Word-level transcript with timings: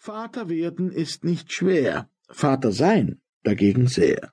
Vater 0.00 0.48
werden 0.48 0.92
ist 0.92 1.24
nicht 1.24 1.52
schwer, 1.52 2.08
Vater 2.30 2.70
sein 2.70 3.20
dagegen 3.42 3.88
sehr. 3.88 4.32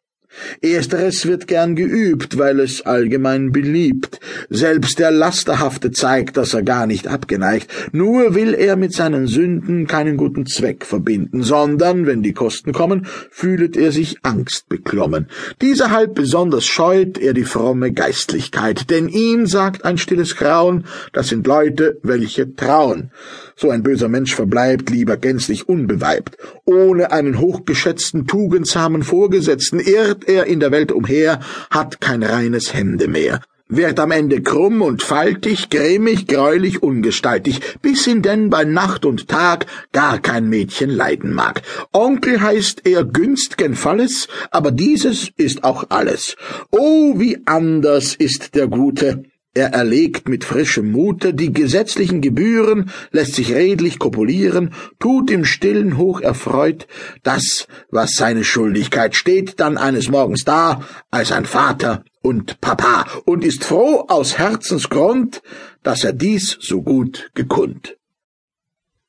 Ersteres 0.62 1.25
wird 1.25 1.47
gern 1.47 1.75
geübt, 1.75 2.38
weil 2.38 2.59
es 2.59 2.85
allgemein 2.85 3.52
beliebt. 3.52 4.20
Selbst 4.50 5.00
der 5.00 5.11
Lasterhafte 5.11 5.91
zeigt, 5.91 6.38
dass 6.38 6.54
er 6.54 6.63
gar 6.63 6.88
nicht 6.88 7.07
abgeneigt. 7.07 7.71
Nur 7.91 8.36
will 8.36 8.54
er 8.54 8.75
mit 8.75 8.93
seinen 8.93 9.27
Sünden 9.27 9.88
keinen 9.88 10.18
guten 10.18 10.45
Zweck 10.45 10.86
verbinden, 10.86 11.43
sondern, 11.43 12.05
wenn 12.05 12.23
die 12.23 12.34
Kosten 12.34 12.73
kommen, 12.73 13.07
fühlet 13.32 13.77
er 13.77 13.91
sich 13.91 14.18
Angst 14.23 14.70
beklommen. 14.70 15.27
Dieserhalb 15.61 16.16
besonders 16.16 16.65
scheut 16.65 17.17
er 17.17 17.33
die 17.33 17.43
fromme 17.43 17.91
Geistlichkeit, 17.91 18.89
denn 18.89 19.07
ihm 19.07 19.45
sagt 19.47 19.86
ein 19.86 19.97
stilles 19.97 20.36
Grauen, 20.36 20.86
das 21.13 21.29
sind 21.29 21.47
Leute, 21.47 21.97
welche 22.04 22.55
trauen. 22.55 23.11
So 23.57 23.70
ein 23.70 23.83
böser 23.83 24.09
Mensch 24.09 24.36
verbleibt 24.36 24.89
lieber 24.89 25.15
gänzlich 25.15 25.70
unbeweibt. 25.70 26.38
Ohne 26.65 27.11
einen 27.13 27.39
hochgeschätzten, 27.39 28.28
tugendsamen 28.28 29.04
Vorgesetzten 29.04 29.79
irrt 29.79 30.25
er 30.28 30.46
in 30.46 30.60
der 30.60 30.71
Welt 30.71 30.92
umher, 30.92 31.39
hat 31.70 32.02
kein 32.02 32.23
reines 32.23 32.73
Hemde 32.73 33.08
mehr 33.08 33.42
wird 33.67 34.00
am 34.00 34.11
Ende 34.11 34.42
krumm 34.44 34.81
und 34.81 35.02
faltig, 35.02 35.70
grimmig, 35.70 36.28
greulich, 36.28 36.83
ungestaltig, 36.83 37.59
bis 37.81 38.06
ihn 38.06 38.22
denn 38.22 38.50
bei 38.50 38.64
Nacht 38.64 39.06
und 39.06 39.28
Tag 39.28 39.66
gar 39.92 40.19
kein 40.19 40.50
Mädchen 40.50 40.89
leiden 40.89 41.33
mag. 41.33 41.64
Onkel 41.92 42.42
heißt 42.42 42.86
er 42.86 43.03
günstgen 43.03 43.75
Falles, 43.75 44.28
aber 44.52 44.72
dieses 44.72 45.31
ist 45.38 45.64
auch 45.64 45.86
alles. 45.89 46.36
Oh, 46.69 47.19
wie 47.19 47.39
anders 47.45 48.16
ist 48.16 48.53
der 48.53 48.67
Gute. 48.67 49.23
Er 49.58 49.69
erlegt 49.69 50.27
mit 50.27 50.44
frischem 50.44 50.91
Mute 50.91 51.33
die 51.33 51.53
gesetzlichen 51.53 52.19
Gebühren, 52.19 52.91
lässt 53.11 53.36
sich 53.36 53.53
redlich 53.53 54.00
kopulieren, 54.00 54.73
tut 55.00 55.31
im 55.31 55.45
Stillen 55.45 55.97
hoch 55.97 56.19
erfreut 56.19 56.88
das, 57.23 57.66
was 57.89 58.16
seine 58.16 58.44
Schuldigkeit 58.44 59.15
steht, 59.15 59.61
dann 59.61 59.77
eines 59.77 60.09
Morgens 60.09 60.43
da, 60.43 60.81
als 61.09 61.31
ein 61.31 61.45
Vater 61.45 62.03
und 62.21 62.59
Papa, 62.59 63.05
und 63.23 63.45
ist 63.45 63.63
froh 63.63 64.03
aus 64.09 64.38
Herzensgrund, 64.38 65.41
dass 65.83 66.03
er 66.03 66.11
dies 66.11 66.58
so 66.59 66.81
gut 66.81 67.31
gekund. 67.33 67.95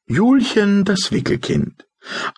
Julchen 0.07 0.85
das 0.85 1.11
Wickelkind 1.11 1.86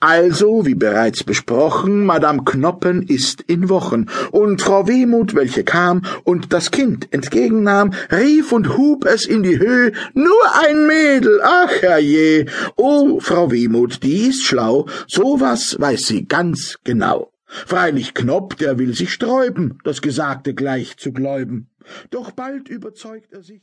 also, 0.00 0.66
wie 0.66 0.74
bereits 0.74 1.24
besprochen, 1.24 2.04
Madame 2.04 2.44
Knoppen 2.44 3.02
ist 3.02 3.42
in 3.42 3.68
Wochen, 3.68 4.06
und 4.30 4.62
Frau 4.62 4.86
Wehmut, 4.86 5.34
welche 5.34 5.64
kam 5.64 6.02
und 6.24 6.52
das 6.52 6.70
Kind 6.70 7.12
entgegennahm, 7.12 7.92
rief 8.10 8.52
und 8.52 8.76
hub 8.76 9.04
es 9.04 9.26
in 9.26 9.42
die 9.42 9.58
Höhe, 9.58 9.92
nur 10.14 10.42
ein 10.62 10.86
Mädel, 10.86 11.40
ach 11.42 11.70
herrje, 11.82 12.46
oh, 12.76 13.20
Frau 13.20 13.50
Wehmut, 13.50 14.02
die 14.02 14.28
ist 14.28 14.44
schlau, 14.44 14.86
so 15.06 15.40
was 15.40 15.78
weiß 15.80 16.06
sie 16.06 16.26
ganz 16.26 16.78
genau. 16.84 17.32
Freilich 17.48 18.12
Knopp, 18.12 18.58
der 18.58 18.78
will 18.78 18.94
sich 18.94 19.12
sträuben, 19.12 19.78
das 19.82 20.02
Gesagte 20.02 20.52
gleich 20.52 20.98
zu 20.98 21.12
gläuben. 21.12 21.70
Doch 22.10 22.30
bald 22.30 22.68
überzeugt 22.68 23.32
er 23.32 23.42
sich, 23.42 23.56